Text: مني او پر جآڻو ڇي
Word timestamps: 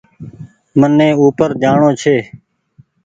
مني 0.79 1.09
او 1.19 1.25
پر 1.37 1.49
جآڻو 1.61 1.89
ڇي 2.01 2.17